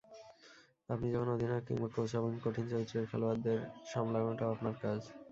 [0.89, 3.59] আপনি যখন অধিনায়ক কিংবা কোচ হবেন, কঠিন চরিত্রের খেলোয়াড়দের
[3.91, 4.99] সামলানোটাও আপনার কাজ।